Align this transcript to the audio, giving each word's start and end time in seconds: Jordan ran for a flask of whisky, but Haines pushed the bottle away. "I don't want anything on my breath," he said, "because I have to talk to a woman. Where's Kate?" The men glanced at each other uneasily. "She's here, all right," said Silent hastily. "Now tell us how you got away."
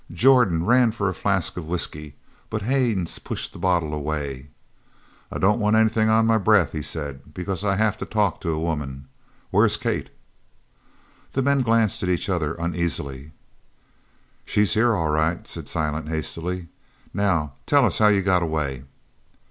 Jordan 0.11 0.65
ran 0.65 0.91
for 0.91 1.09
a 1.09 1.13
flask 1.13 1.57
of 1.57 1.67
whisky, 1.67 2.15
but 2.49 2.63
Haines 2.63 3.19
pushed 3.19 3.53
the 3.53 3.59
bottle 3.59 3.93
away. 3.93 4.47
"I 5.31 5.37
don't 5.37 5.59
want 5.59 5.75
anything 5.75 6.09
on 6.09 6.25
my 6.25 6.39
breath," 6.39 6.71
he 6.71 6.81
said, 6.81 7.35
"because 7.35 7.63
I 7.63 7.75
have 7.75 7.99
to 7.99 8.05
talk 8.07 8.41
to 8.41 8.49
a 8.49 8.57
woman. 8.57 9.05
Where's 9.51 9.77
Kate?" 9.77 10.09
The 11.33 11.43
men 11.43 11.61
glanced 11.61 12.01
at 12.01 12.09
each 12.09 12.29
other 12.29 12.55
uneasily. 12.55 13.29
"She's 14.43 14.73
here, 14.73 14.95
all 14.95 15.09
right," 15.11 15.47
said 15.47 15.67
Silent 15.69 16.09
hastily. 16.09 16.69
"Now 17.13 17.53
tell 17.67 17.85
us 17.85 17.99
how 17.99 18.07
you 18.07 18.23
got 18.23 18.41
away." 18.41 18.85